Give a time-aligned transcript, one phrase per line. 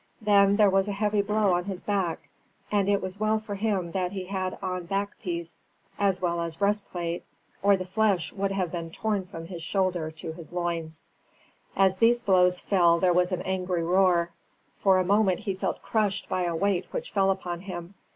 [0.19, 2.27] Then there was a heavy blow on his back;
[2.71, 5.59] and it was well for him that he had on backpiece
[5.99, 7.23] as well as breastplate,
[7.61, 11.05] or the flesh would have been torn from his shoulder to his loins.
[11.75, 14.31] As the blow fell there was an angry roar.
[14.79, 17.93] For a moment he felt crushed by a weight which fell upon him.